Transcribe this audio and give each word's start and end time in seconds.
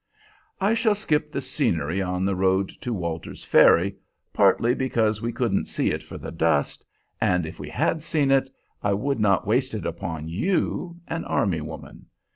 I 0.59 0.73
shall 0.73 0.95
skip 0.95 1.31
the 1.31 1.41
scenery 1.41 2.01
on 2.01 2.25
the 2.25 2.35
road 2.35 2.69
to 2.81 2.91
Walter's 2.91 3.43
Ferry, 3.43 3.97
partly 4.33 4.73
because 4.73 5.21
we 5.21 5.31
couldn't 5.31 5.67
see 5.67 5.91
it 5.91 6.01
for 6.01 6.17
the 6.17 6.31
dust; 6.31 6.83
and 7.21 7.45
if 7.45 7.59
we 7.59 7.69
had 7.69 8.01
seen 8.01 8.31
it, 8.31 8.49
I 8.81 8.93
would 8.93 9.19
not 9.19 9.45
waste 9.45 9.75
it 9.75 9.85
upon 9.85 10.27
you, 10.27 10.99
an 11.07 11.23
army 11.25 11.61
woman. 11.61 12.07